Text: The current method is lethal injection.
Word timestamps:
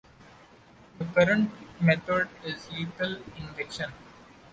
The 0.97 1.05
current 1.05 1.51
method 1.79 2.27
is 2.43 2.67
lethal 2.71 3.17
injection. 3.37 3.91